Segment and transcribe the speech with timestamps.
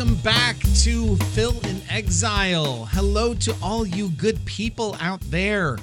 [0.00, 2.86] welcome back to Phil in Exile.
[2.86, 5.76] Hello to all you good people out there.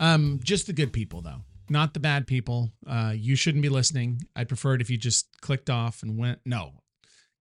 [0.00, 2.72] Um, just the good people, though, not the bad people.
[2.84, 4.22] Uh, you shouldn't be listening.
[4.34, 6.40] I'd prefer it if you just clicked off and went.
[6.44, 6.72] No,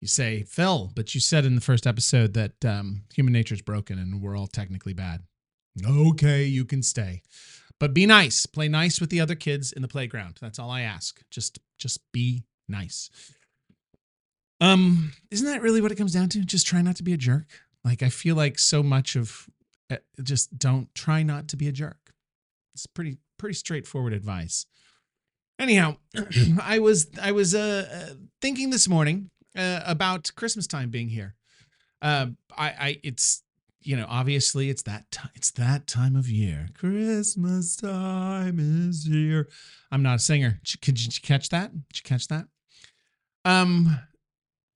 [0.02, 3.62] you say Phil, but you said in the first episode that um, human nature is
[3.62, 5.22] broken and we're all technically bad.
[5.88, 7.22] Okay, you can stay,
[7.79, 8.46] but be nice.
[8.46, 10.36] Play nice with the other kids in the playground.
[10.42, 11.21] That's all I ask.
[11.32, 13.10] Just, just be nice.
[14.62, 16.40] Um, isn't that really what it comes down to?
[16.40, 17.48] Just try not to be a jerk.
[17.84, 19.50] Like I feel like so much of
[19.90, 22.14] uh, just don't try not to be a jerk.
[22.74, 24.66] It's pretty pretty straightforward advice.
[25.58, 25.98] Anyhow,
[26.62, 31.36] I was I was uh, uh thinking this morning uh, about Christmas time being here.
[32.02, 33.44] Uh, I I it's
[33.82, 36.68] you know obviously it's that time it's that time of year.
[36.73, 39.48] Christmas time is here.
[39.92, 40.60] I'm not a singer.
[40.82, 41.72] Could you catch that?
[41.72, 42.46] Did you catch that?
[43.46, 44.00] Um,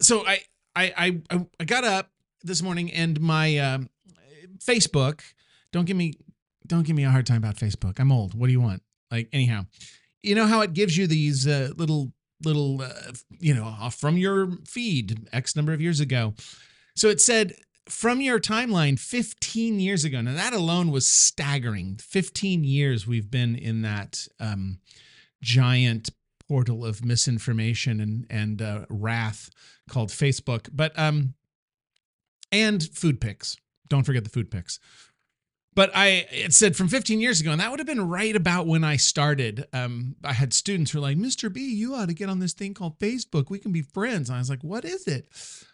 [0.02, 0.40] so I
[0.76, 2.12] I I I got up
[2.44, 3.90] this morning and my um,
[4.58, 5.22] Facebook.
[5.72, 6.14] Don't give me
[6.68, 8.00] don't give me a hard time about Facebook.
[8.00, 8.34] I'm old.
[8.34, 8.82] What do you want?
[9.12, 9.66] Like anyhow,
[10.22, 12.12] you know how it gives you these uh, little
[12.44, 16.34] little uh, you know from your feed X number of years ago.
[16.96, 17.54] So it said
[17.90, 20.22] from your timeline 15 years ago.
[20.22, 21.98] Now that alone was staggering.
[21.98, 24.80] 15 years we've been in that um,
[25.42, 26.10] giant
[26.48, 29.50] portal of misinformation and and uh, wrath
[29.90, 30.70] called Facebook.
[30.72, 31.34] But um,
[32.52, 33.58] and food pics.
[33.90, 34.80] Don't forget the food pics.
[35.76, 38.68] But I it said from 15 years ago, and that would have been right about
[38.68, 39.66] when I started.
[39.74, 41.52] Um, I had students who were like, "Mr.
[41.52, 43.50] B, you ought to get on this thing called Facebook.
[43.50, 45.28] We can be friends." And I was like, "What is it?"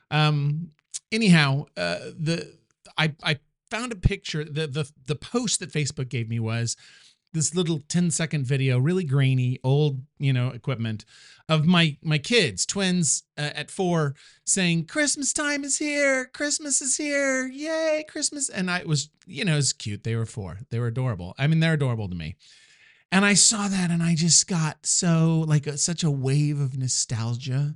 [0.09, 0.71] Um,
[1.11, 2.57] anyhow, uh, the
[2.97, 3.39] I I
[3.69, 4.45] found a picture.
[4.45, 6.77] The the the post that Facebook gave me was
[7.33, 11.05] this little 10 second video, really grainy, old, you know, equipment
[11.47, 16.97] of my my kids, twins uh, at 4 saying Christmas time is here, Christmas is
[16.97, 17.47] here.
[17.47, 18.49] Yay, Christmas.
[18.49, 20.03] And I was, you know, it was cute.
[20.03, 20.59] They were 4.
[20.69, 21.35] They were adorable.
[21.37, 22.35] I mean, they're adorable to me.
[23.11, 26.77] And I saw that and I just got so like a, such a wave of
[26.77, 27.75] nostalgia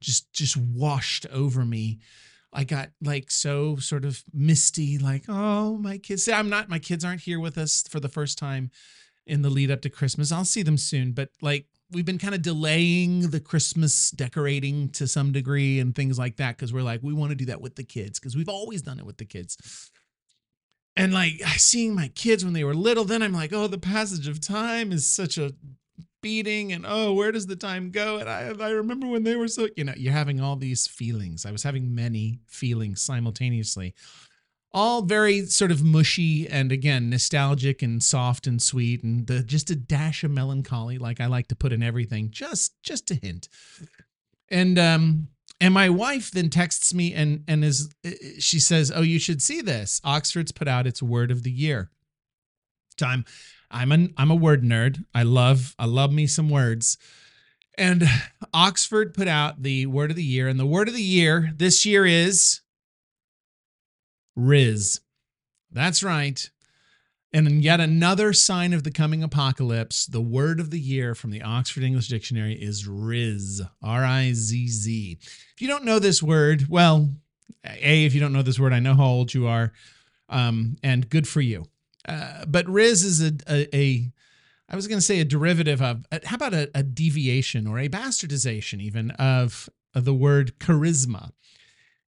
[0.00, 2.00] just just washed over me
[2.52, 6.28] I got like so sort of misty, like, oh, my kids.
[6.28, 8.70] I'm not, my kids aren't here with us for the first time
[9.26, 10.32] in the lead up to Christmas.
[10.32, 15.06] I'll see them soon, but like we've been kind of delaying the Christmas decorating to
[15.06, 17.76] some degree and things like that because we're like, we want to do that with
[17.76, 19.90] the kids because we've always done it with the kids.
[20.96, 24.28] And like seeing my kids when they were little, then I'm like, oh, the passage
[24.28, 25.54] of time is such a
[26.22, 28.18] beating and oh where does the time go?
[28.18, 31.44] And i i remember when they were so you know you're having all these feelings.
[31.44, 33.94] I was having many feelings simultaneously.
[34.74, 39.68] All very sort of mushy and again nostalgic and soft and sweet and the, just
[39.68, 43.48] a dash of melancholy like i like to put in everything just just a hint.
[44.48, 45.28] And um
[45.60, 47.90] and my wife then texts me and and is
[48.38, 50.00] she says oh you should see this.
[50.04, 51.90] Oxford's put out its word of the year.
[52.96, 53.24] Time
[53.72, 55.04] I'm an I'm a word nerd.
[55.14, 56.98] I love I love me some words.
[57.78, 58.04] And
[58.52, 61.86] Oxford put out the word of the year, and the word of the year this
[61.86, 62.60] year is
[64.38, 65.00] Rizz.
[65.70, 66.50] That's right.
[67.34, 71.40] And yet another sign of the coming apocalypse, the word of the year from the
[71.40, 75.18] Oxford English Dictionary is Rizz, R I Z Z.
[75.54, 77.08] If you don't know this word, well,
[77.64, 79.72] A, if you don't know this word, I know how old you are,
[80.28, 81.64] um, and good for you.
[82.06, 84.12] Uh, but Rizz is a, a, a
[84.68, 87.78] I was going to say a derivative of, uh, how about a, a, deviation or
[87.78, 91.32] a bastardization even of, of the word charisma?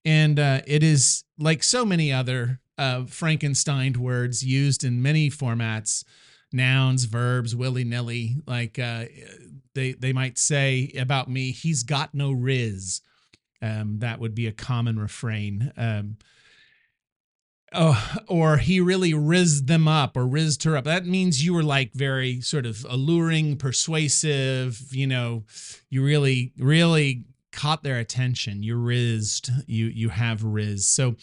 [0.05, 6.05] And uh, it is like so many other uh, Frankenstein words used in many formats,
[6.51, 8.37] nouns, verbs, willy nilly.
[8.47, 9.05] Like uh,
[9.75, 13.01] they, they might say about me, he's got no rizz.
[13.61, 15.71] Um, that would be a common refrain.
[15.77, 16.17] Um,
[17.73, 20.85] oh, or he really rizzed them up or rizzed her up.
[20.85, 24.81] That means you were like very sort of alluring, persuasive.
[24.91, 25.43] You know,
[25.89, 28.63] you really, really caught their attention.
[28.63, 29.49] You rizzed.
[29.67, 30.81] You you have rizz.
[30.81, 31.15] So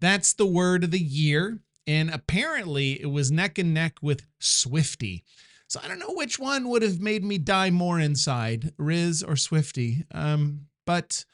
[0.00, 1.60] that's the word of the year.
[1.86, 5.24] And apparently it was neck and neck with Swifty.
[5.68, 9.36] So I don't know which one would have made me die more inside, Rizz or
[9.36, 10.04] Swifty.
[10.12, 11.24] Um, but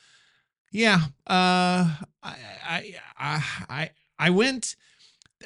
[0.71, 3.91] yeah, uh, I, I, I,
[4.27, 4.77] I, went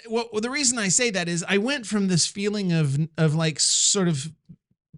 [0.09, 3.61] well, the reason I say that is I went from this feeling of of like
[3.61, 4.33] sort of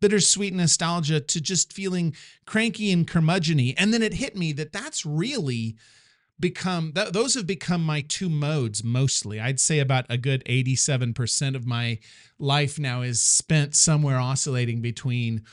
[0.01, 2.15] bittersweet nostalgia to just feeling
[2.47, 5.77] cranky and curmudgeony, and then it hit me that that's really
[6.41, 9.41] become th- those have become my two modes mostly.
[9.41, 11.99] I'd say about a good eighty seven percent of my
[12.39, 15.45] life now is spent somewhere oscillating between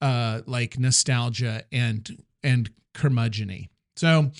[0.00, 3.68] uh, like nostalgia and and curmudgeony.
[3.96, 4.32] So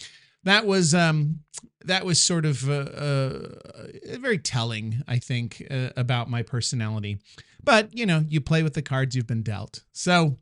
[0.44, 1.40] that was um
[1.84, 3.48] that was sort of uh, uh,
[4.18, 7.18] very telling, I think, uh, about my personality.
[7.62, 9.84] But you know, you play with the cards you've been dealt.
[9.92, 10.38] So,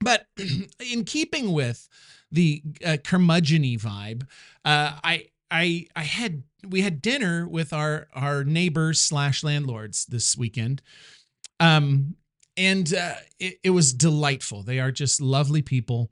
[0.00, 0.26] but
[0.92, 1.88] in keeping with
[2.30, 4.22] the uh, curmudgeony vibe,
[4.64, 10.36] uh, I I I had we had dinner with our our neighbors slash landlords this
[10.36, 10.82] weekend.
[11.60, 12.16] Um,
[12.56, 14.62] and uh, it, it was delightful.
[14.62, 16.10] They are just lovely people.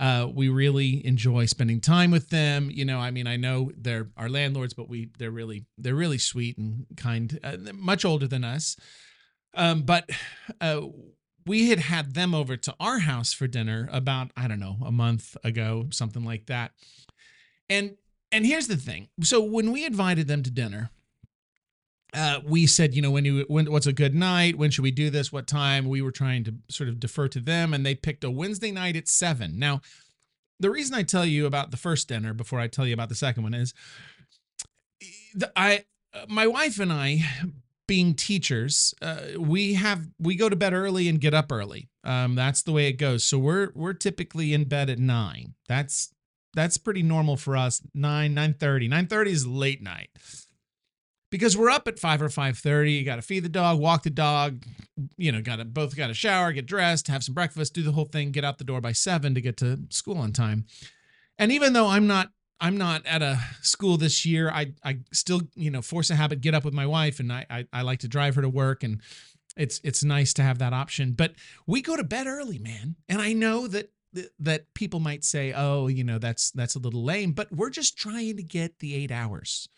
[0.00, 2.70] Uh, we really enjoy spending time with them.
[2.72, 6.18] You know, I mean, I know they're our landlords, but we they're really they're really
[6.18, 7.38] sweet and kind.
[7.44, 8.76] Uh, much older than us,
[9.54, 10.08] um, but
[10.60, 10.80] uh,
[11.46, 14.90] we had had them over to our house for dinner about I don't know a
[14.90, 16.72] month ago, something like that.
[17.68, 17.96] And
[18.32, 19.08] and here's the thing.
[19.22, 20.90] So when we invited them to dinner,
[22.14, 24.56] uh, we said, you know, when you when what's a good night?
[24.56, 25.32] When should we do this?
[25.32, 25.88] What time?
[25.88, 28.96] We were trying to sort of defer to them, and they picked a Wednesday night
[28.96, 29.58] at seven.
[29.58, 29.80] Now,
[30.58, 33.14] the reason I tell you about the first dinner before I tell you about the
[33.14, 33.74] second one is,
[35.54, 35.84] I
[36.28, 37.20] my wife and I,
[37.86, 41.88] being teachers, uh, we have we go to bed early and get up early.
[42.02, 43.24] Um, that's the way it goes.
[43.24, 45.54] So we're we're typically in bed at nine.
[45.68, 46.12] That's
[46.54, 47.80] that's pretty normal for us.
[47.94, 48.88] Nine nine thirty.
[48.88, 50.10] Nine thirty is late night
[51.30, 54.10] because we're up at 5 or 5.30 you got to feed the dog walk the
[54.10, 54.64] dog
[55.16, 57.92] you know got to both got to shower get dressed have some breakfast do the
[57.92, 60.66] whole thing get out the door by 7 to get to school on time.
[61.38, 62.30] And even though i'm not
[62.60, 66.40] i'm not at a school this year i i still you know force a habit
[66.40, 68.82] get up with my wife and i i, I like to drive her to work
[68.82, 69.00] and
[69.56, 71.12] it's it's nice to have that option.
[71.12, 71.34] But
[71.66, 72.96] we go to bed early man.
[73.08, 73.90] And i know that
[74.40, 77.96] that people might say oh you know that's that's a little lame but we're just
[77.96, 79.68] trying to get the 8 hours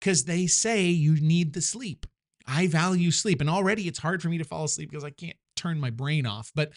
[0.00, 2.06] because they say you need the sleep.
[2.46, 3.40] I value sleep.
[3.40, 6.26] And already it's hard for me to fall asleep because I can't turn my brain
[6.26, 6.50] off.
[6.54, 6.72] But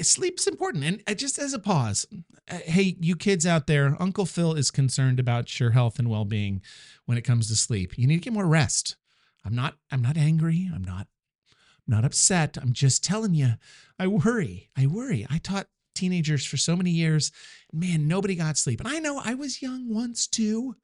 [0.00, 0.84] sleep's important.
[0.84, 2.06] And uh, just as a pause,
[2.50, 6.24] uh, hey, you kids out there, Uncle Phil is concerned about your health and well
[6.24, 6.60] being
[7.06, 7.96] when it comes to sleep.
[7.96, 8.96] You need to get more rest.
[9.44, 10.70] I'm not, I'm not angry.
[10.72, 11.08] I'm not,
[11.50, 12.56] I'm not upset.
[12.60, 13.54] I'm just telling you,
[13.98, 14.70] I worry.
[14.76, 15.26] I worry.
[15.30, 17.32] I taught teenagers for so many years.
[17.72, 18.80] Man, nobody got sleep.
[18.80, 20.76] And I know I was young once too.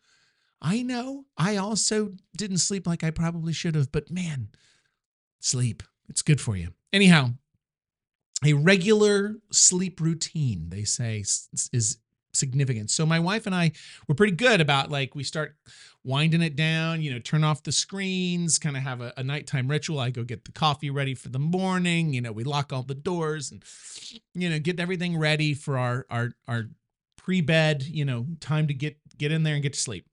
[0.60, 4.49] I know I also didn't sleep like I probably should have, but man,
[5.40, 5.82] sleep.
[6.08, 6.70] It's good for you.
[6.93, 7.31] Anyhow,
[8.44, 11.19] a regular sleep routine, they say,
[11.72, 11.99] is
[12.32, 12.90] significant.
[12.90, 13.72] So my wife and I
[14.06, 15.56] were pretty good about like we start
[16.05, 19.69] winding it down, you know, turn off the screens, kind of have a, a, nighttime
[19.69, 19.99] ritual.
[19.99, 22.94] I go get the coffee ready for the morning, you know, we lock all the
[22.94, 23.62] doors and
[24.34, 26.69] you know, get everything ready for our our our
[27.16, 30.06] pre-bed, you know, time to get get in there and get to sleep.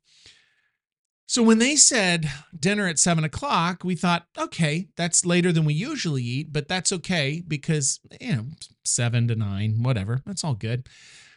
[1.28, 5.74] So when they said dinner at seven o'clock, we thought, okay, that's later than we
[5.74, 8.46] usually eat, but that's okay because you know
[8.84, 10.88] seven to nine, whatever, that's all good.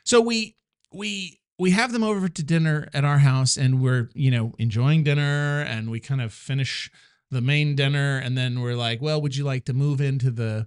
[0.04, 0.56] So we
[0.92, 5.04] we we have them over to dinner at our house, and we're you know enjoying
[5.04, 6.90] dinner, and we kind of finish
[7.30, 10.66] the main dinner, and then we're like, well, would you like to move into the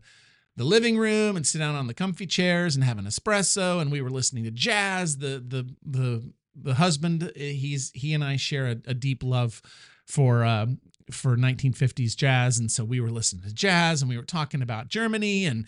[0.55, 3.79] the living room and sit down on the comfy chairs and have an espresso?
[3.79, 5.17] And we were listening to jazz.
[5.17, 9.61] The the the the husband he's he and I share a, a deep love
[10.05, 10.67] for uh,
[11.09, 12.59] for 1950s jazz.
[12.59, 15.65] And so we were listening to jazz and we were talking about Germany and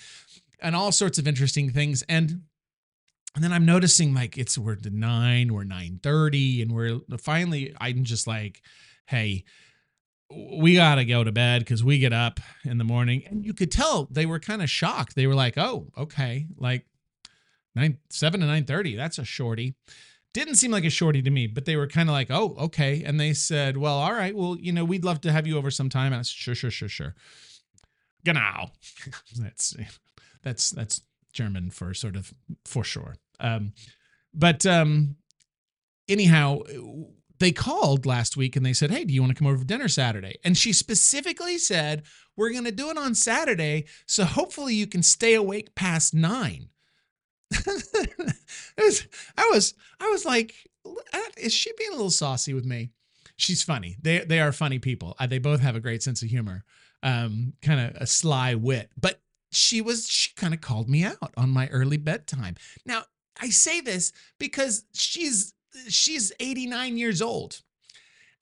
[0.62, 2.04] and all sorts of interesting things.
[2.08, 2.44] And
[3.36, 8.04] and then I'm noticing like it's we're to 9 we're 9:30 and we're finally I'm
[8.04, 8.62] just like
[9.08, 9.44] hey
[10.30, 13.24] we got to go to bed because we get up in the morning.
[13.28, 15.16] And you could tell they were kind of shocked.
[15.16, 16.86] They were like oh okay like
[17.76, 19.76] 9 7 to 9:30 that's a shorty
[20.34, 23.04] didn't seem like a shorty to me, but they were kind of like, oh, okay.
[23.04, 25.70] And they said, well, all right, well, you know, we'd love to have you over
[25.72, 26.08] sometime.
[26.12, 27.16] And I said, sure, sure, sure, sure.
[28.26, 28.72] Genau.
[29.40, 29.76] that's
[30.42, 31.02] that's that's
[31.34, 32.34] German for sort of
[32.66, 33.18] for sure.
[33.40, 33.74] Um,
[34.34, 35.18] but um,
[36.08, 36.60] anyhow,
[37.40, 39.66] they called last week and they said, Hey, do you want to come over for
[39.66, 40.36] dinner Saturday?
[40.44, 42.04] And she specifically said,
[42.38, 43.86] We're going to do it on Saturday.
[44.06, 46.70] So hopefully you can stay awake past nine.
[48.78, 49.08] was,
[49.38, 50.56] I was I was like,
[51.38, 52.92] is she being a little saucy with me?
[53.36, 53.98] She's funny.
[54.02, 55.16] They they are funny people.
[55.20, 56.64] Uh, they both have a great sense of humor,
[57.02, 58.92] um, kind of a sly wit.
[59.00, 59.22] But
[59.52, 62.56] she was she kind of called me out on my early bedtime.
[62.86, 63.04] Now
[63.40, 65.54] I say this because she's
[65.88, 67.62] she's 89 years old.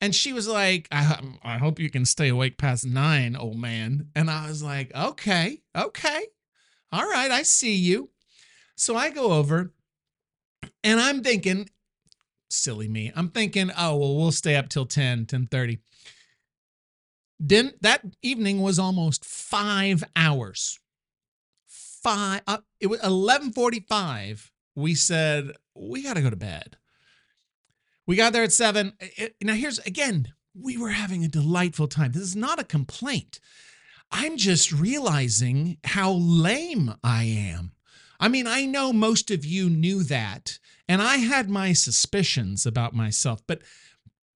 [0.00, 4.08] And she was like, I, I hope you can stay awake past nine, old man.
[4.16, 6.26] And I was like, okay, okay.
[6.90, 8.10] All right, I see you.
[8.76, 9.72] So I go over
[10.82, 11.68] and I'm thinking,
[12.50, 15.78] silly me, I'm thinking, oh, well, we'll stay up till 10, 10 30.
[17.38, 20.78] Then that evening was almost five hours.
[21.66, 24.50] Five, uh, it was 1145.
[24.74, 26.76] We said, we got to go to bed.
[28.06, 28.94] We got there at seven.
[29.00, 32.12] It- now, here's again, we were having a delightful time.
[32.12, 33.40] This is not a complaint.
[34.10, 37.72] I'm just realizing how lame I am.
[38.22, 42.94] I mean, I know most of you knew that, and I had my suspicions about
[42.94, 43.62] myself, but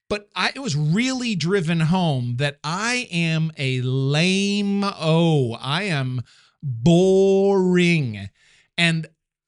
[0.09, 6.23] but I, it was really driven home that I am a lame oh, I am
[6.61, 8.29] boring,
[8.77, 9.07] and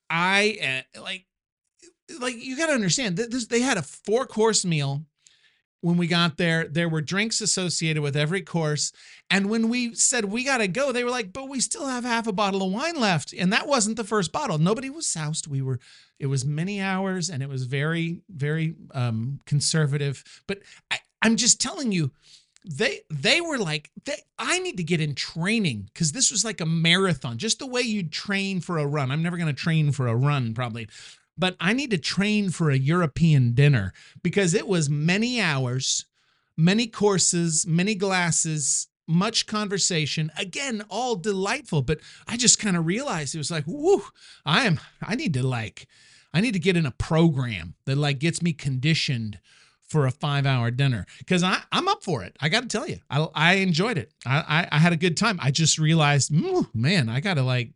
[0.09, 1.27] I uh, like
[2.21, 5.05] like you got to understand that this they had a four course meal
[5.81, 8.93] when we got there there were drinks associated with every course.
[9.31, 12.05] And when we said we got to go they were like but we still have
[12.05, 13.33] half a bottle of wine left.
[13.33, 14.59] And that wasn't the first bottle.
[14.59, 15.47] Nobody was soused.
[15.47, 15.79] We were
[16.19, 20.25] it was many hours and it was very very um conservative.
[20.47, 22.11] But I, i'm just telling you
[22.65, 25.89] they they were like they i need to get in training.
[25.93, 29.11] Because this was like a marathon just the way you train for a run.
[29.11, 30.89] I'm never going to train for a run probably
[31.39, 33.93] but I need to train for a European dinner
[34.23, 36.05] because it was many hours,
[36.57, 40.31] many courses, many glasses, much conversation.
[40.37, 44.03] Again, all delightful, but I just kind of realized it was like, whoo,
[44.45, 45.87] I am, I need to like,
[46.35, 49.39] I need to get in a program that like gets me conditioned
[49.89, 52.37] for a five hour dinner because I'm up for it.
[52.41, 54.13] I got to tell you, I, I enjoyed it.
[54.27, 55.39] I, I, I had a good time.
[55.41, 56.31] I just realized,
[56.75, 57.71] man, I got to like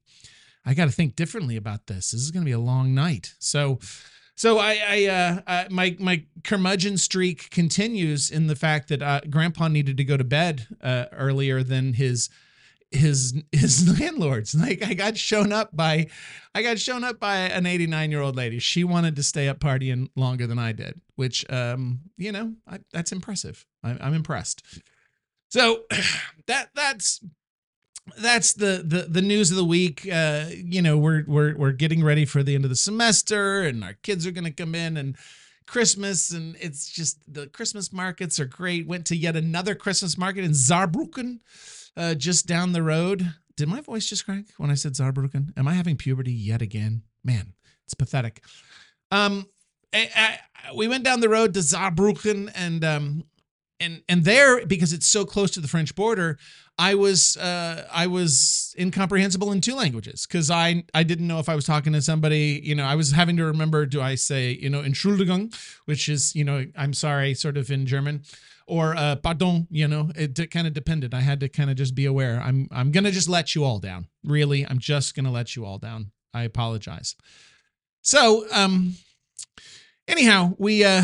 [0.65, 2.13] I got to think differently about this.
[2.13, 3.35] This is going to be a long night.
[3.39, 3.81] So,
[4.37, 9.21] so I, I, uh, uh, my my curmudgeon streak continues in the fact that uh,
[9.29, 12.31] Grandpa needed to go to bed uh, earlier than his
[12.93, 14.55] his his landlords.
[14.55, 16.07] Like I got shown up by,
[16.55, 18.59] I got shown up by an 89 year old lady.
[18.59, 22.79] She wanted to stay up partying longer than I did, which um you know I,
[22.93, 23.67] that's impressive.
[23.83, 24.63] I, I'm impressed.
[25.49, 25.85] So
[26.47, 27.21] that that's
[28.19, 30.09] that's the, the the news of the week.
[30.11, 33.85] Uh, you know, we're we're we're getting ready for the end of the semester, and
[33.85, 35.17] our kids are going to come in and
[35.67, 38.87] Christmas, and it's just the Christmas markets are great.
[38.87, 41.41] Went to yet another Christmas market in Saarbrücken,
[41.97, 43.35] uh, just down the road.
[43.57, 45.57] Did my voice just crack when I said Saarbrücken?
[45.57, 47.03] Am I having puberty yet again?
[47.23, 47.55] Man,
[47.85, 48.43] it's pathetic.
[49.11, 49.47] Um,
[49.95, 53.25] I, I, we went down the road to Saarbrücken, and um,
[53.83, 56.39] and and there because it's so close to the French border,
[56.79, 61.49] I was uh, I was incomprehensible in two languages because I I didn't know if
[61.49, 62.61] I was talking to somebody.
[62.65, 66.35] You know, I was having to remember do I say you know Entschuldigung, which is
[66.35, 68.23] you know I'm sorry, sort of in German,
[68.67, 69.67] or uh, pardon.
[69.71, 71.13] You know, it, it kind of depended.
[71.13, 72.41] I had to kind of just be aware.
[72.41, 74.09] I'm I'm gonna just let you all down.
[74.25, 76.13] Really, I'm just gonna let you all down.
[76.33, 77.17] I apologize.
[78.01, 78.95] So um,
[80.09, 81.03] anyhow, we uh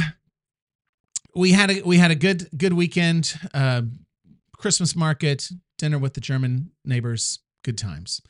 [1.38, 3.34] we had a we had a good good weekend.
[3.54, 3.82] Uh,
[4.56, 8.20] Christmas market, dinner with the German neighbors, good times.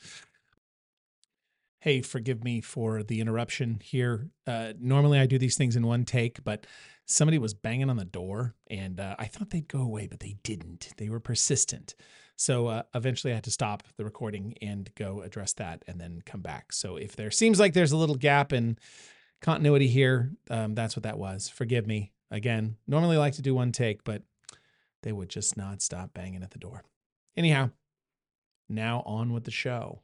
[1.81, 4.29] Hey, forgive me for the interruption here.
[4.47, 6.67] Uh, normally I do these things in one take, but
[7.07, 10.37] somebody was banging on the door and uh, I thought they'd go away, but they
[10.43, 10.91] didn't.
[10.99, 11.95] They were persistent.
[12.37, 16.21] So uh, eventually I had to stop the recording and go address that and then
[16.27, 16.73] come back.
[16.73, 18.77] So if there seems like there's a little gap in
[19.41, 21.49] continuity here, um, that's what that was.
[21.49, 22.12] Forgive me.
[22.30, 24.23] Again, normally like to do one take, but
[25.02, 26.85] they would just not stop banging at the door.
[27.37, 27.70] Anyhow,
[28.68, 30.02] now on with the show.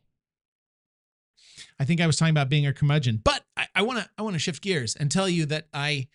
[1.78, 4.34] I think I was talking about being a curmudgeon, but I want to I want
[4.34, 6.08] to shift gears and tell you that I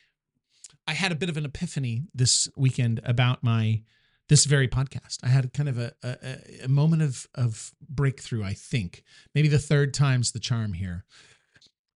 [0.88, 3.84] I had a bit of an epiphany this weekend about my
[4.30, 5.18] this very podcast.
[5.24, 8.44] I had kind of a, a, a moment of of breakthrough.
[8.44, 9.04] I think
[9.36, 11.06] maybe the third time's the charm here.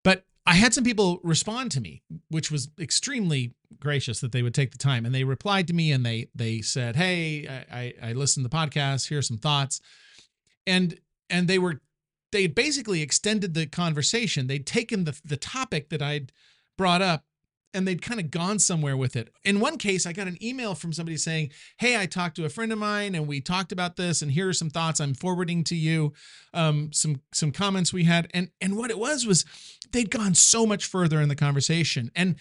[0.04, 4.54] But I had some people respond to me, which was extremely gracious that they would
[4.54, 5.06] take the time.
[5.06, 8.56] And they replied to me and they they said, "Hey, I I listened to the
[8.56, 9.10] podcast.
[9.10, 9.82] Here's some thoughts,"
[10.66, 11.00] and
[11.30, 11.82] and they were
[12.32, 14.48] they basically extended the conversation.
[14.48, 16.32] They'd taken the the topic that I'd
[16.78, 17.24] brought up
[17.74, 19.34] and they'd kind of gone somewhere with it.
[19.44, 22.50] In one case, I got an email from somebody saying, "Hey, I talked to a
[22.50, 25.64] friend of mine, and we talked about this, and here are some thoughts I'm forwarding
[25.66, 26.14] to you,
[26.54, 29.46] um, some some comments we had." And and what it was was
[29.92, 32.36] they'd gone so much further in the conversation, and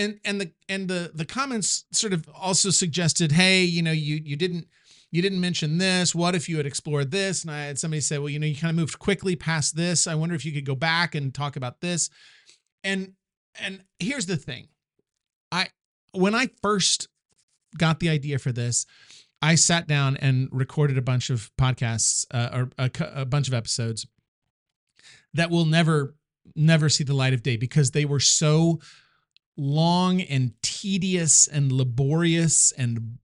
[0.00, 4.20] and and the and the the comments sort of also suggested, "Hey, you know, you
[4.24, 4.66] you didn't."
[5.12, 6.14] You didn't mention this.
[6.14, 7.42] What if you had explored this?
[7.42, 10.06] And I had somebody say, well, you know, you kind of moved quickly past this.
[10.06, 12.10] I wonder if you could go back and talk about this.
[12.84, 13.14] And
[13.58, 14.68] and here's the thing
[15.50, 15.68] i
[16.12, 17.08] when i first
[17.78, 18.86] got the idea for this
[19.42, 23.54] i sat down and recorded a bunch of podcasts uh, or a, a bunch of
[23.54, 24.06] episodes
[25.34, 26.14] that will never
[26.56, 28.80] never see the light of day because they were so
[29.60, 33.18] long and tedious and laborious and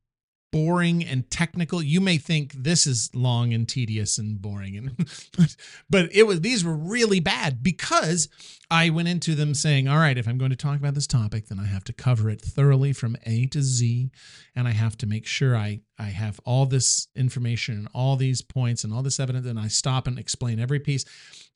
[0.52, 1.82] boring and technical.
[1.82, 5.08] You may think this is long and tedious and boring and
[5.90, 8.28] but it was these were really bad because
[8.70, 11.48] I went into them saying, "All right, if I'm going to talk about this topic,
[11.48, 14.10] then I have to cover it thoroughly from A to Z
[14.54, 18.42] and I have to make sure I I have all this information and all these
[18.42, 21.06] points and all this evidence and I stop and explain every piece."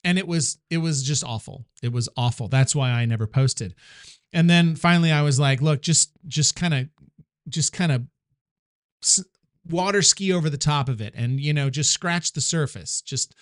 [0.05, 1.67] And it was it was just awful.
[1.83, 2.49] It was awful.
[2.49, 3.75] That's why I never posted.
[4.33, 6.89] And then finally I was like, "Look, just just kind of
[7.49, 8.03] just kind of
[9.69, 13.01] water ski over the top of it and you know just scratch the surface.
[13.03, 13.35] Just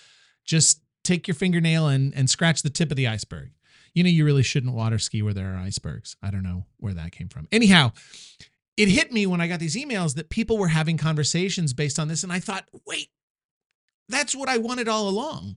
[0.45, 3.51] just take your fingernail and and scratch the tip of the iceberg.
[3.95, 6.17] You know you really shouldn't water ski where there are icebergs.
[6.23, 7.49] I don't know where that came from.
[7.53, 7.93] Anyhow
[8.79, 12.09] it hit me when i got these emails that people were having conversations based on
[12.09, 13.09] this and i thought wait
[14.09, 15.57] that's what i wanted all along.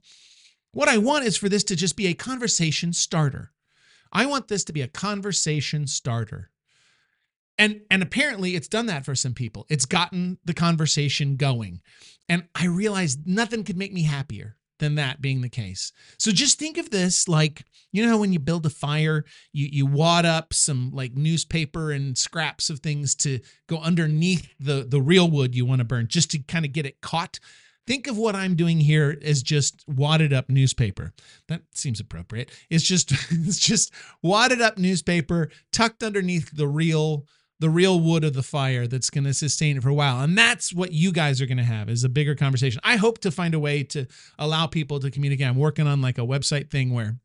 [0.73, 3.51] What i want is for this to just be a conversation starter
[4.11, 6.49] i want this to be a conversation starter.
[7.57, 9.67] And and apparently it's done that for some people.
[9.69, 11.81] It's gotten the conversation going.
[12.27, 15.91] And i realized nothing could make me happier than that being the case.
[16.17, 19.85] So just think of this like you know when you build a fire you you
[19.85, 25.29] wad up some like newspaper and scraps of things to go underneath the the real
[25.29, 27.39] wood you want to burn just to kind of get it caught
[27.87, 31.13] think of what i'm doing here as just wadded up newspaper
[31.47, 37.25] that seems appropriate it's just it's just wadded up newspaper tucked underneath the real
[37.61, 40.21] the real wood of the fire that's going to sustain it for a while.
[40.21, 42.81] And that's what you guys are going to have is a bigger conversation.
[42.83, 44.07] I hope to find a way to
[44.39, 45.45] allow people to communicate.
[45.45, 47.19] I'm working on like a website thing where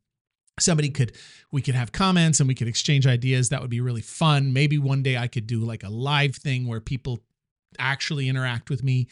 [0.60, 1.12] somebody could
[1.52, 4.78] we could have comments and we could exchange ideas that would be really fun maybe
[4.78, 7.20] one day i could do like a live thing where people
[7.78, 9.06] actually interact with me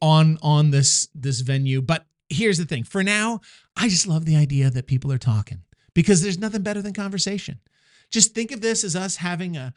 [0.00, 1.82] on on this this venue.
[1.82, 2.84] But here's the thing.
[2.84, 3.40] For now
[3.76, 5.62] i just love the idea that people are talking
[5.94, 7.60] because there's nothing better than conversation.
[8.10, 9.72] Just think of this as us having a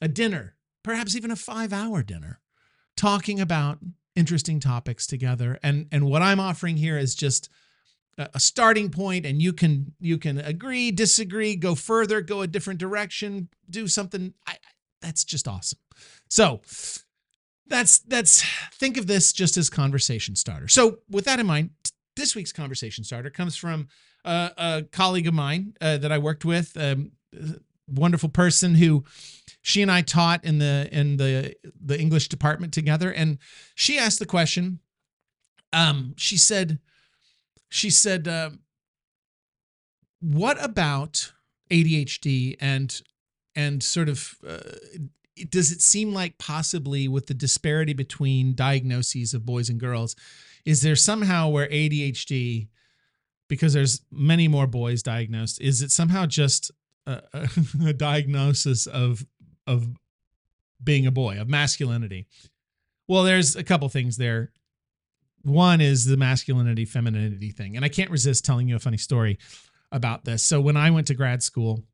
[0.00, 2.40] a dinner, perhaps even a five hour dinner,
[2.96, 3.78] talking about
[4.16, 5.58] interesting topics together.
[5.62, 7.48] And, and what I'm offering here is just
[8.16, 12.78] a starting point and you can you can agree disagree go further go a different
[12.78, 14.34] direction do something.
[14.46, 14.56] I,
[15.00, 15.80] that's just awesome.
[16.28, 16.60] So
[17.66, 21.70] that's that's think of this just as conversation starter so with that in mind
[22.16, 23.88] this week's conversation starter comes from
[24.24, 27.10] uh, a colleague of mine uh, that i worked with um,
[27.88, 29.04] wonderful person who
[29.62, 33.38] she and I taught in the in the the English department together, and
[33.74, 34.80] she asked the question.
[35.72, 36.78] Um, she said,
[37.68, 38.50] she said, uh,
[40.20, 41.32] "What about
[41.70, 43.00] ADHD and
[43.54, 44.58] and sort of uh,
[45.50, 50.16] does it seem like possibly with the disparity between diagnoses of boys and girls,
[50.64, 52.68] is there somehow where ADHD?"
[53.46, 56.70] because there's many more boys diagnosed is it somehow just
[57.06, 57.20] a,
[57.86, 59.26] a, diagnosis of
[59.66, 59.86] of
[60.82, 62.26] being a boy, of masculinity.
[63.08, 64.52] Well, there's a couple things there.
[65.42, 67.76] One is the masculinity femininity thing.
[67.76, 69.38] And I can't resist telling you a funny story
[69.92, 70.42] about this.
[70.42, 71.84] So when I went to grad school,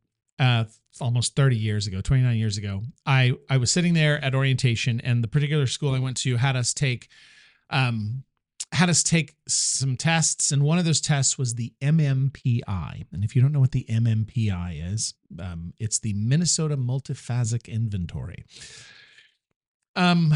[0.40, 0.64] uh,
[1.00, 5.22] almost 30 years ago, 29 years ago, I I was sitting there at orientation, and
[5.22, 7.09] the particular school I went to had us take
[7.68, 8.24] um,
[8.72, 13.07] had us take some tests, and one of those tests was the MMPI.
[13.12, 18.44] And if you don't know what the MMPI is, um, it's the Minnesota Multiphasic Inventory.
[19.94, 20.33] Um,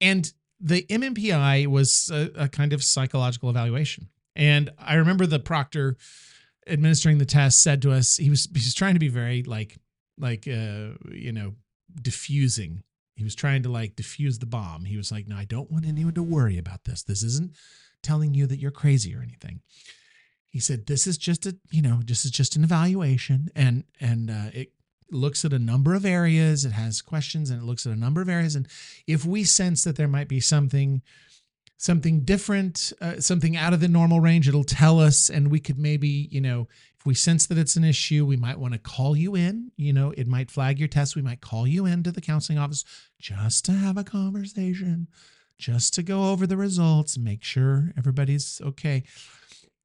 [0.00, 4.08] and the MMPI was a, a kind of psychological evaluation.
[4.34, 5.96] And I remember the proctor
[6.66, 9.76] administering the test said to us, he was he was trying to be very like
[10.18, 11.54] like uh, you know
[12.00, 12.82] diffusing
[13.16, 14.84] he was trying to like diffuse the bomb.
[14.84, 17.02] He was like, "No, I don't want anyone to worry about this.
[17.02, 17.52] This isn't
[18.02, 19.62] telling you that you're crazy or anything."
[20.50, 24.30] He said, "This is just a, you know, this is just an evaluation, and and
[24.30, 24.72] uh, it
[25.10, 26.66] looks at a number of areas.
[26.66, 28.54] It has questions, and it looks at a number of areas.
[28.54, 28.68] And
[29.06, 31.02] if we sense that there might be something."
[31.76, 35.78] Something different, uh, something out of the normal range, it'll tell us, and we could
[35.78, 39.16] maybe, you know, if we sense that it's an issue, we might want to call
[39.16, 39.70] you in.
[39.76, 41.16] You know, it might flag your test.
[41.16, 42.84] We might call you into the counseling office
[43.18, 45.08] just to have a conversation,
[45.58, 49.04] just to go over the results, make sure everybody's okay.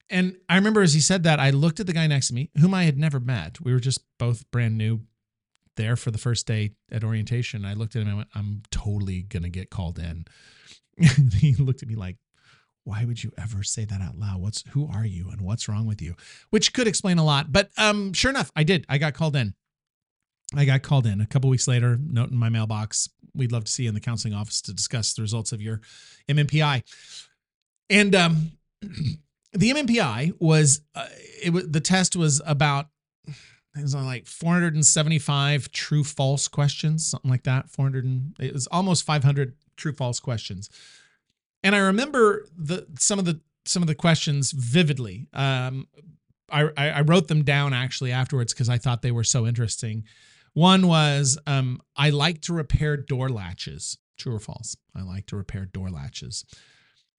[0.09, 2.49] And I remember as he said that, I looked at the guy next to me,
[2.59, 3.61] whom I had never met.
[3.61, 5.01] We were just both brand new
[5.77, 7.65] there for the first day at orientation.
[7.65, 10.25] I looked at him and I went, I'm totally going to get called in.
[11.33, 12.17] he looked at me like,
[12.83, 14.41] why would you ever say that out loud?
[14.41, 16.15] What's who are you and what's wrong with you?
[16.49, 17.51] Which could explain a lot.
[17.51, 18.85] But um, sure enough, I did.
[18.89, 19.53] I got called in.
[20.55, 21.97] I got called in a couple weeks later.
[22.01, 23.07] Note in my mailbox.
[23.33, 25.79] We'd love to see you in the counseling office to discuss the results of your
[26.27, 26.83] MMPI.
[27.89, 31.07] And um, the MMPI was uh,
[31.43, 32.87] it was the test was about
[33.75, 37.69] it was like 475 true false questions, something like that.
[37.69, 40.69] 400 and it was almost 500 true false questions.
[41.63, 45.27] And I remember the some of the some of the questions vividly.
[45.33, 45.87] Um,
[46.51, 50.03] I, I wrote them down actually afterwards because I thought they were so interesting.
[50.53, 53.97] One was um, I like to repair door latches.
[54.17, 54.75] True or false?
[54.93, 56.45] I like to repair door latches.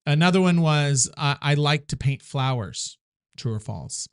[0.05, 2.99] Another one was I like to paint flowers.
[3.37, 4.09] True or false?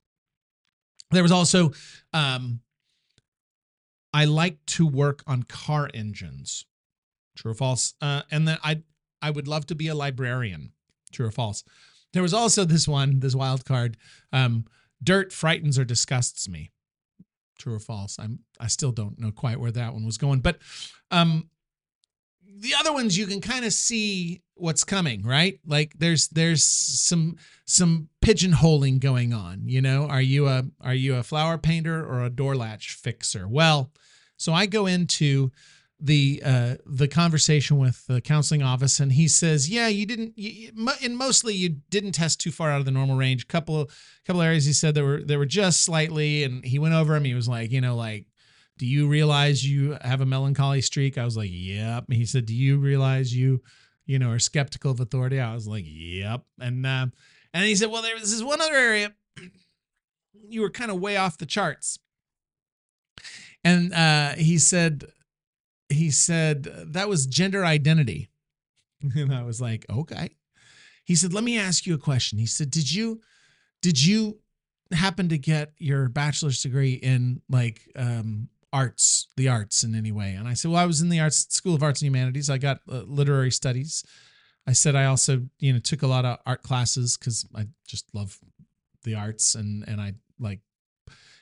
[1.11, 1.71] There was also
[2.13, 2.61] um,
[4.13, 6.65] I like to work on car engines.
[7.35, 7.93] True or false?
[8.01, 8.83] Uh, and then I
[9.21, 10.71] I would love to be a librarian.
[11.11, 11.63] True or false?
[12.13, 13.97] There was also this one, this wild card.
[14.31, 14.65] Um,
[15.03, 16.71] dirt frightens or disgusts me.
[17.57, 18.17] True or false?
[18.19, 20.59] I'm I still don't know quite where that one was going, but
[21.11, 21.49] um,
[22.57, 25.59] the other ones you can kind of see what's coming, right?
[25.65, 29.61] Like there's there's some some pigeonholing going on.
[29.65, 33.47] You know, are you a are you a flower painter or a door latch fixer?
[33.47, 33.91] Well,
[34.37, 35.51] so I go into
[35.99, 40.33] the uh, the conversation with the counseling office, and he says, "Yeah, you didn't.
[40.37, 40.71] You,
[41.03, 43.47] and mostly you didn't test too far out of the normal range.
[43.47, 43.89] Couple
[44.25, 47.25] couple areas he said there were there were just slightly." And he went over them.
[47.25, 48.25] He was like, you know, like,
[48.79, 52.55] "Do you realize you have a melancholy streak?" I was like, "Yep." He said, "Do
[52.55, 53.61] you realize you,
[54.07, 57.07] you know, are skeptical of authority?" I was like, "Yep." And uh,
[57.53, 59.13] and he said, "Well, there this is one other area
[60.49, 61.99] you were kind of way off the charts."
[63.63, 65.05] And uh, he said
[65.89, 68.29] he said that was gender identity.
[69.15, 70.31] And I was like, okay.
[71.05, 72.37] He said, let me ask you a question.
[72.37, 73.21] He said, did you
[73.81, 74.39] did you
[74.91, 80.33] happen to get your bachelor's degree in like um, arts, the arts in any way?
[80.33, 82.49] And I said, well, I was in the arts school of arts and humanities.
[82.49, 84.03] I got uh, literary studies.
[84.67, 88.13] I said I also, you know, took a lot of art classes because I just
[88.13, 88.37] love
[89.03, 90.59] the arts and and I like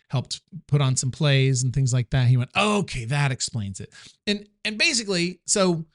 [0.09, 2.27] helped put on some plays and things like that.
[2.27, 3.91] He went, oh, okay, that explains it.
[4.25, 5.85] And and basically, so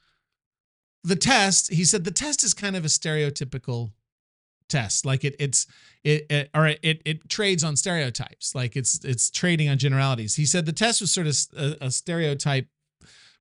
[1.04, 3.92] the test, he said the test is kind of a stereotypical
[4.72, 5.06] test.
[5.06, 5.66] Like it it's
[6.02, 8.54] it, it or it it trades on stereotypes.
[8.54, 10.34] Like it's it's trading on generalities.
[10.34, 12.66] He said the test was sort of a, a stereotype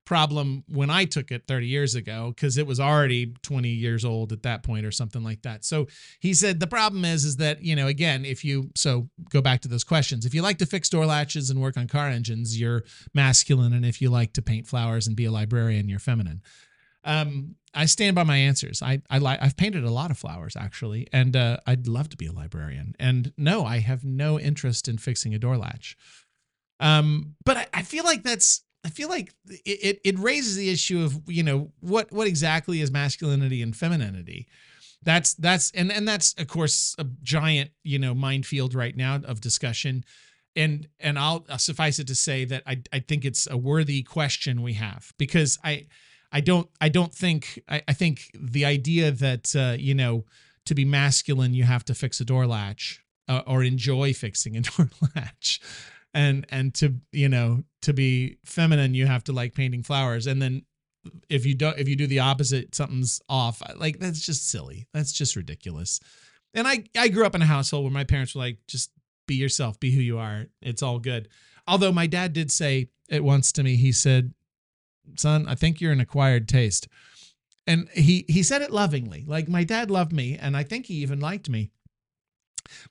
[0.04, 4.32] problem when I took it 30 years ago because it was already 20 years old
[4.32, 5.64] at that point or something like that.
[5.64, 5.86] So
[6.18, 9.60] he said the problem is is that you know again if you so go back
[9.62, 12.58] to those questions if you like to fix door latches and work on car engines
[12.60, 12.82] you're
[13.14, 16.42] masculine and if you like to paint flowers and be a librarian you're feminine.
[17.04, 18.82] Um, I stand by my answers.
[18.82, 22.16] I I like I've painted a lot of flowers actually, and uh, I'd love to
[22.16, 22.94] be a librarian.
[22.98, 25.96] And no, I have no interest in fixing a door latch.
[26.80, 29.32] Um, but I, I feel like that's I feel like
[29.64, 34.48] it, it raises the issue of you know what what exactly is masculinity and femininity.
[35.02, 39.40] That's that's and and that's of course a giant you know minefield right now of
[39.40, 40.04] discussion,
[40.54, 44.02] and and I'll, I'll suffice it to say that I I think it's a worthy
[44.02, 45.86] question we have because I
[46.32, 50.24] I don't I don't think I, I think the idea that uh, you know
[50.66, 54.60] to be masculine you have to fix a door latch uh, or enjoy fixing a
[54.62, 55.60] door latch.
[56.14, 60.26] And and to you know to be feminine you have to like painting flowers.
[60.26, 60.62] And then
[61.28, 63.62] if you don't if you do the opposite something's off.
[63.76, 64.86] Like that's just silly.
[64.94, 66.00] That's just ridiculous.
[66.54, 68.90] And i i grew up in a household where my parents were like just
[69.26, 70.46] be yourself be who you are.
[70.62, 71.28] It's all good.
[71.66, 73.76] Although my dad did say it once to me.
[73.76, 74.32] He said
[75.16, 76.88] son i think you're an acquired taste
[77.66, 80.94] and he he said it lovingly like my dad loved me and i think he
[80.94, 81.70] even liked me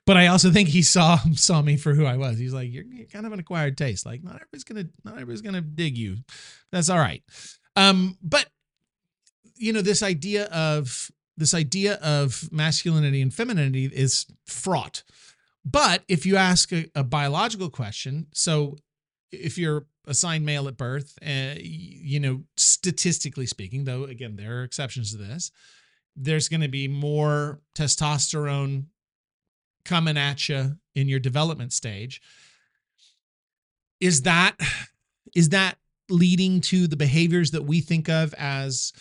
[0.06, 2.38] but I also think he saw saw me for who I was.
[2.38, 4.06] He's like, you're kind of an acquired taste.
[4.06, 6.18] Like, not everybody's gonna not everybody's gonna dig you.
[6.70, 7.22] That's all right.
[7.76, 8.46] Um, but
[9.56, 15.02] you know, this idea of this idea of masculinity and femininity is fraught.
[15.64, 18.76] But if you ask a, a biological question, so
[19.32, 24.64] if you're assigned male at birth, uh, you know, statistically speaking, though again there are
[24.64, 25.50] exceptions to this,
[26.14, 28.84] there's going to be more testosterone
[29.84, 32.20] coming at you in your development stage.
[34.00, 34.56] Is that
[35.34, 38.92] is that leading to the behaviors that we think of as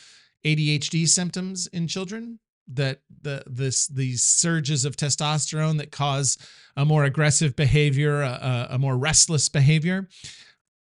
[0.45, 6.37] ADHD symptoms in children that the this these surges of testosterone that cause
[6.77, 10.07] a more aggressive behavior a, a more restless behavior.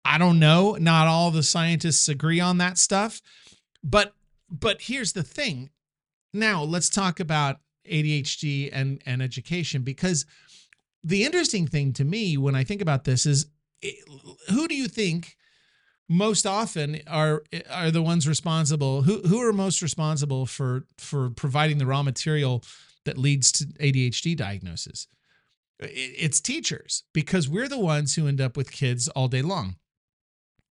[0.05, 0.77] I don't know.
[0.79, 3.21] Not all the scientists agree on that stuff.
[3.83, 4.15] But
[4.51, 5.71] but here's the thing.
[6.33, 7.57] Now let's talk about
[7.89, 10.27] ADHD and and education because
[11.03, 13.47] the interesting thing to me when I think about this is
[14.49, 15.37] who do you think
[16.09, 21.79] most often are are the ones responsible who who are most responsible for for providing
[21.79, 22.63] the raw material
[23.05, 25.09] that leads to ADHD diagnosis
[25.81, 29.77] It's teachers because we're the ones who end up with kids all day long.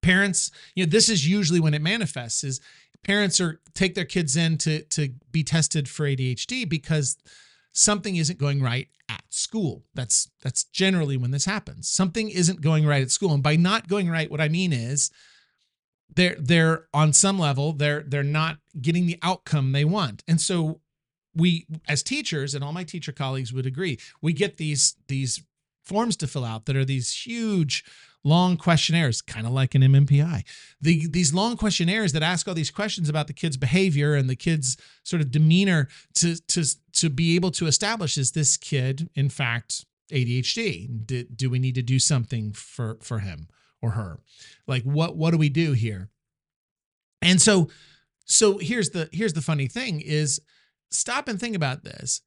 [0.01, 2.61] Parents, you know, this is usually when it manifests is
[3.03, 7.17] parents are take their kids in to to be tested for ADHD because
[7.75, 9.83] something isn't going right at school.
[9.93, 11.87] That's that's generally when this happens.
[11.87, 13.33] Something isn't going right at school.
[13.33, 15.11] And by not going right, what I mean is
[16.15, 20.23] they're they're on some level, they're they're not getting the outcome they want.
[20.27, 20.79] And so
[21.35, 25.43] we as teachers and all my teacher colleagues would agree, we get these these
[25.83, 27.83] forms to fill out that are these huge
[28.25, 30.43] long questionnaires, kind of like an MMPI.
[30.81, 34.35] The, these long questionnaires that ask all these questions about the kid's behavior and the
[34.35, 39.29] kid's sort of demeanor to, to, to be able to establish is this kid, in
[39.29, 41.05] fact, ADHD?
[41.05, 43.47] Do, do we need to do something for, for him
[43.81, 44.19] or her?
[44.67, 46.09] Like what, what do we do here?
[47.21, 47.69] And so,
[48.25, 50.41] so here's the, here's the funny thing is
[50.89, 52.21] stop and think about this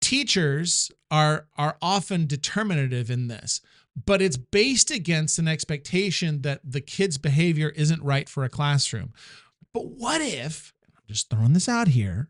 [0.00, 3.60] teachers are are often determinative in this
[4.04, 9.12] but it's based against an expectation that the kid's behavior isn't right for a classroom.
[9.72, 12.28] But what if, I'm just throwing this out here,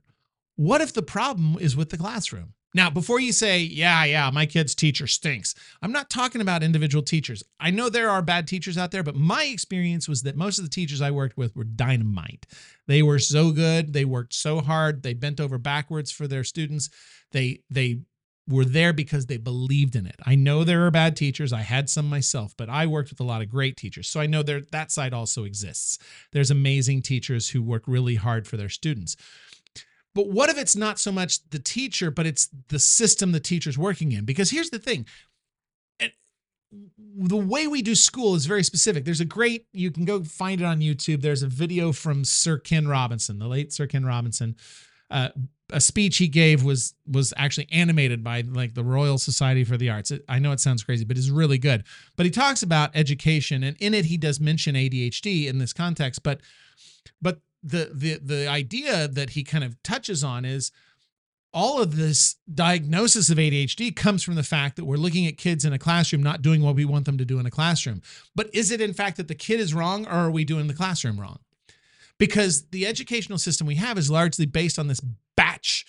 [0.57, 2.55] what if the problem is with the classroom?
[2.75, 7.03] Now, before you say, yeah, yeah, my kid's teacher stinks, I'm not talking about individual
[7.03, 7.43] teachers.
[7.59, 10.65] I know there are bad teachers out there, but my experience was that most of
[10.65, 12.47] the teachers I worked with were dynamite.
[12.87, 16.91] They were so good, they worked so hard, they bent over backwards for their students.
[17.33, 18.01] They they
[18.49, 20.17] were there because they believed in it.
[20.25, 21.53] I know there are bad teachers.
[21.53, 24.09] I had some myself, but I worked with a lot of great teachers.
[24.09, 25.99] So I know there that side also exists.
[26.33, 29.17] There's amazing teachers who work really hard for their students.
[30.15, 33.77] But what if it's not so much the teacher, but it's the system the teacher's
[33.77, 34.25] working in?
[34.25, 35.07] Because here's the thing.
[37.17, 39.05] The way we do school is very specific.
[39.05, 41.23] There's a great, you can go find it on YouTube.
[41.23, 44.57] There's a video from Sir Ken Robinson, the late Sir Ken Robinson,
[45.11, 45.31] uh,
[45.73, 49.91] a speech he gave was was actually animated by like the Royal Society for the
[49.91, 50.11] Arts.
[50.11, 51.85] It, I know it sounds crazy, but it's really good.
[52.17, 56.23] But he talks about education, and in it he does mention ADHD in this context.
[56.23, 56.41] But
[57.21, 60.71] but the the the idea that he kind of touches on is
[61.53, 65.65] all of this diagnosis of ADHD comes from the fact that we're looking at kids
[65.65, 68.03] in a classroom not doing what we want them to do in a classroom.
[68.35, 70.75] But is it in fact that the kid is wrong, or are we doing the
[70.75, 71.41] classroom wrong?
[72.19, 75.01] Because the educational system we have is largely based on this
[75.37, 75.87] batch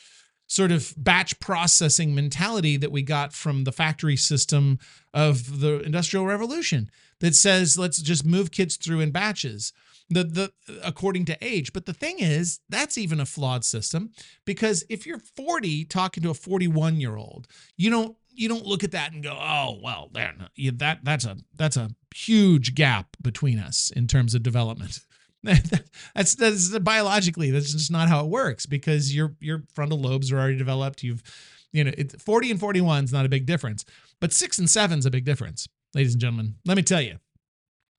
[0.49, 4.79] sort of batch processing mentality that we got from the factory system
[5.13, 6.89] of the industrial revolution
[7.19, 9.71] that says let's just move kids through in batches.
[10.09, 10.51] The the
[10.83, 11.71] according to age.
[11.71, 14.11] But the thing is that's even a flawed system
[14.43, 18.83] because if you're 40 talking to a 41 year old you don't you don't look
[18.83, 23.91] at that and go oh well that that's a that's a huge gap between us
[23.95, 24.99] in terms of development
[26.15, 30.39] that's that's biologically that's just not how it works because your your frontal lobes are
[30.39, 31.03] already developed.
[31.03, 31.23] You've
[31.71, 33.85] you know, it, 40 and 41 is not a big difference,
[34.19, 36.55] but six and seven is a big difference, ladies and gentlemen.
[36.65, 37.19] Let me tell you,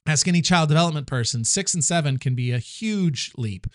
[0.06, 3.66] ask any child development person, six and seven can be a huge leap.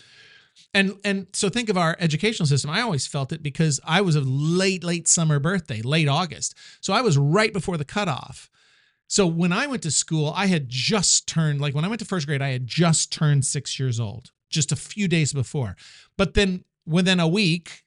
[0.73, 2.69] And and so think of our educational system.
[2.69, 6.55] I always felt it because I was a late late summer birthday, late August.
[6.81, 8.49] So I was right before the cutoff.
[9.07, 12.05] So when I went to school, I had just turned, like when I went to
[12.05, 15.75] first grade, I had just turned six years old, just a few days before.
[16.17, 17.83] But then within a week,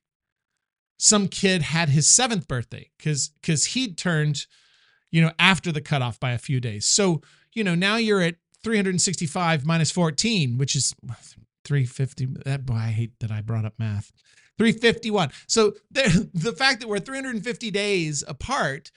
[0.99, 4.47] some kid had his seventh birthday because because he'd turned,
[5.11, 6.87] you know, after the cutoff by a few days.
[6.87, 10.95] So, you know, now you're at 365 minus 14, which is
[11.65, 12.27] 350.
[12.27, 14.13] That eh, boy, I hate that I brought up math.
[14.59, 15.31] 351.
[15.47, 18.91] So there, the fact that we're 350 days apart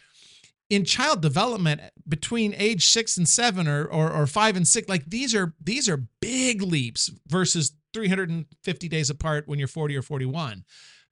[0.71, 5.05] in child development between age six and seven or, or, or five and six like
[5.05, 10.63] these are these are big leaps versus 350 days apart when you're 40 or 41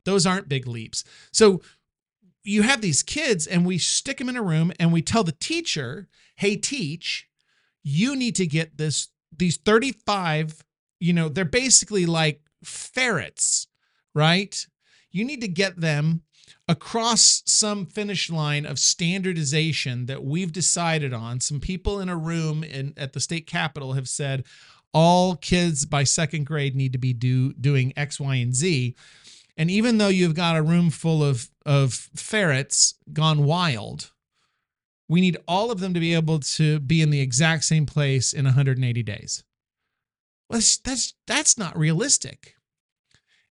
[0.06, 1.04] those aren't big leaps.
[1.34, 1.62] So
[2.41, 5.34] you have these kids and we stick them in a room and we tell the
[5.34, 7.28] teacher hey teach
[7.84, 10.63] you need to get this these 35
[11.02, 13.67] you know they're basically like ferrets
[14.13, 14.65] right?
[15.12, 16.22] You need to get them
[16.67, 21.39] across some finish line of standardization that we've decided on.
[21.39, 24.43] Some people in a room in, at the state capitol have said
[24.93, 28.95] all kids by second grade need to be do, doing X, Y, and Z.
[29.57, 34.12] And even though you've got a room full of, of ferrets gone wild,
[35.07, 38.31] we need all of them to be able to be in the exact same place
[38.31, 39.43] in 180 days.
[40.49, 42.55] Well, that's, that's, that's not realistic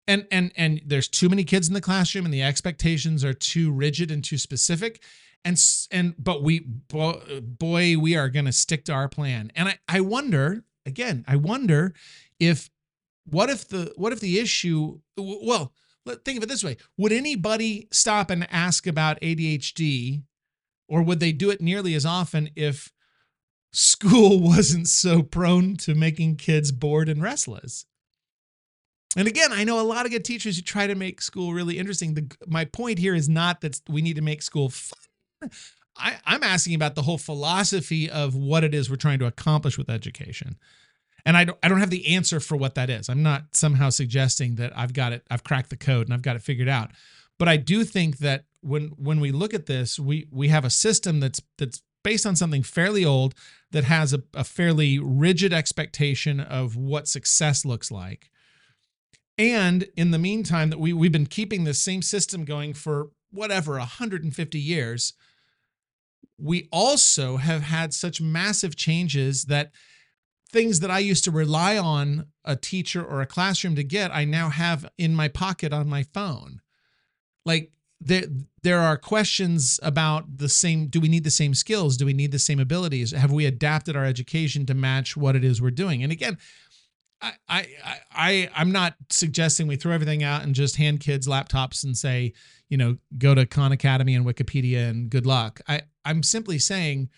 [0.09, 3.71] and and and there's too many kids in the classroom and the expectations are too
[3.71, 5.03] rigid and too specific.
[5.45, 9.53] And and but we boy we are going to stick to our plan.
[9.55, 11.95] And i i wonder again i wonder
[12.41, 12.71] if
[13.27, 15.73] what if the what if the issue well
[16.25, 16.77] think of it this way.
[16.97, 20.23] Would anybody stop and ask about ADHD,
[20.89, 22.93] or would they do it nearly as often if
[23.73, 27.85] school wasn't so prone to making kids bored and restless?
[29.17, 31.79] And again, I know a lot of good teachers who try to make school really
[31.79, 32.15] interesting.
[32.15, 35.51] The, my point here is not that we need to make school fun.
[35.97, 39.79] I, I'm asking about the whole philosophy of what it is we're trying to accomplish
[39.79, 40.59] with education.
[41.25, 43.09] And I don't, I don't have the answer for what that is.
[43.09, 46.37] I'm not somehow suggesting that I've got it, I've cracked the code and I've got
[46.37, 46.91] it figured out.
[47.39, 50.71] But I do think that when when we look at this, we we have a
[50.71, 53.35] system that's that's based on something fairly old
[53.71, 58.31] that has a, a fairly rigid expectation of what success looks like.
[59.39, 63.79] And in the meantime, that we we've been keeping the same system going for whatever
[63.79, 65.13] 150 years.
[66.39, 69.73] We also have had such massive changes that
[70.51, 74.25] things that I used to rely on a teacher or a classroom to get, I
[74.25, 76.61] now have in my pocket on my phone.
[77.45, 77.71] Like
[78.01, 78.25] there
[78.63, 81.97] there are questions about the same do we need the same skills?
[81.97, 83.13] Do we need the same abilities?
[83.13, 86.03] Have we adapted our education to match what it is we're doing?
[86.03, 86.39] And again,
[87.21, 87.67] I I
[88.13, 92.33] I I'm not suggesting we throw everything out and just hand kids laptops and say,
[92.69, 95.61] you know, go to Khan Academy and Wikipedia and good luck.
[95.67, 97.09] I I'm simply saying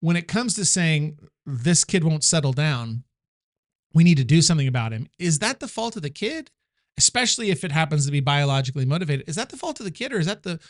[0.00, 3.04] when it comes to saying this kid won't settle down,
[3.94, 5.08] we need to do something about him.
[5.18, 6.50] Is that the fault of the kid?
[6.96, 9.28] Especially if it happens to be biologically motivated.
[9.28, 10.60] Is that the fault of the kid or is that the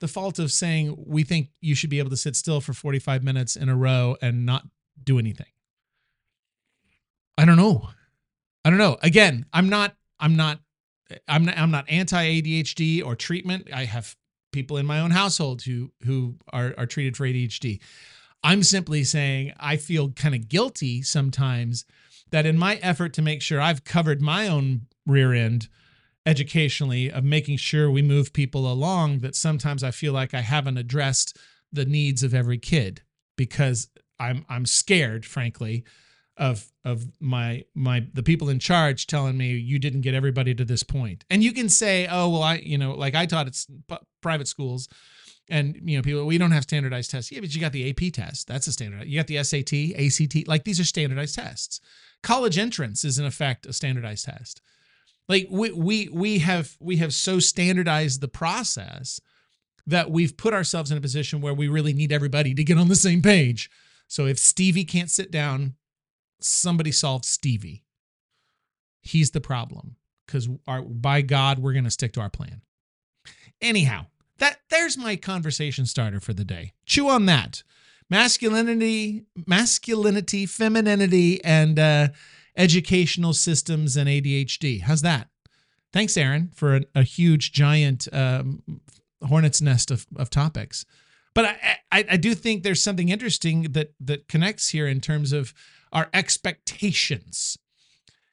[0.00, 3.22] the fault of saying we think you should be able to sit still for 45
[3.22, 4.64] minutes in a row and not
[5.02, 5.51] do anything?
[7.38, 7.88] I don't know.
[8.64, 8.98] I don't know.
[9.02, 10.60] Again, I'm not I'm not
[11.28, 13.68] I'm not, I'm not anti ADHD or treatment.
[13.72, 14.16] I have
[14.52, 17.80] people in my own household who who are are treated for ADHD.
[18.44, 21.84] I'm simply saying I feel kind of guilty sometimes
[22.30, 25.68] that in my effort to make sure I've covered my own rear end
[26.24, 30.78] educationally of making sure we move people along that sometimes I feel like I haven't
[30.78, 31.36] addressed
[31.72, 33.02] the needs of every kid
[33.36, 33.88] because
[34.20, 35.84] I'm I'm scared frankly
[36.42, 40.64] of of my my the people in charge telling me you didn't get everybody to
[40.64, 40.82] this.
[41.30, 44.88] And you can say, "Oh, well I, you know, like I taught at private schools
[45.48, 47.30] and you know, people we don't have standardized tests.
[47.30, 48.48] Yeah, but you got the AP test.
[48.48, 49.06] That's a standard.
[49.06, 50.48] You got the SAT, ACT.
[50.48, 51.80] Like these are standardized tests.
[52.24, 54.60] College entrance is in effect a standardized test.
[55.28, 59.20] Like we we we have we have so standardized the process
[59.86, 62.88] that we've put ourselves in a position where we really need everybody to get on
[62.88, 63.70] the same page.
[64.08, 65.76] So if Stevie can't sit down,
[66.44, 67.84] somebody solve Stevie.
[69.00, 72.62] He's the problem because by God we're going to stick to our plan.
[73.60, 74.06] Anyhow,
[74.38, 76.72] that there's my conversation starter for the day.
[76.86, 77.62] Chew on that.
[78.10, 82.08] Masculinity, masculinity, femininity, and uh,
[82.56, 84.82] educational systems and ADHD.
[84.82, 85.28] How's that?
[85.92, 88.62] Thanks, Aaron, for a, a huge, giant um,
[89.26, 90.84] hornet's nest of, of topics.
[91.34, 95.32] But I, I, I do think there's something interesting that that connects here in terms
[95.32, 95.54] of
[95.92, 97.58] our expectations.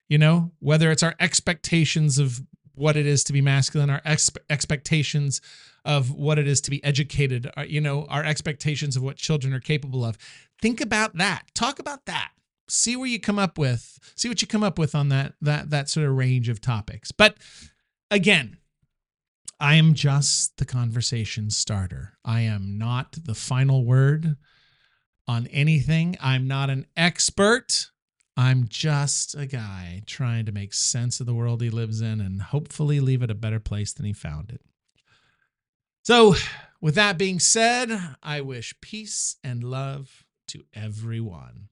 [0.07, 2.41] You know, whether it's our expectations of
[2.73, 5.41] what it is to be masculine, our ex- expectations
[5.85, 9.17] of what it is to be educated, our, uh, you know, our expectations of what
[9.17, 10.17] children are capable of.
[10.61, 11.43] Think about that.
[11.53, 12.31] Talk about that.
[12.67, 13.99] See where you come up with.
[14.15, 17.11] See what you come up with on that that that sort of range of topics.
[17.11, 17.37] But
[18.11, 18.57] again,
[19.59, 22.17] I am just the conversation starter.
[22.23, 24.37] I am not the final word
[25.27, 26.15] on anything.
[26.21, 27.87] I'm not an expert.
[28.37, 32.41] I'm just a guy trying to make sense of the world he lives in and
[32.41, 34.61] hopefully leave it a better place than he found it.
[36.03, 36.35] So,
[36.79, 41.67] with that being said, I wish peace and love to everyone.